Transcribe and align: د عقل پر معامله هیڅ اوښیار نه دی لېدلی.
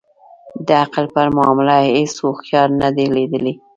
د 0.67 0.67
عقل 0.83 1.05
پر 1.13 1.27
معامله 1.35 1.77
هیڅ 1.97 2.15
اوښیار 2.25 2.69
نه 2.81 2.89
دی 2.95 3.05
لېدلی. 3.15 3.53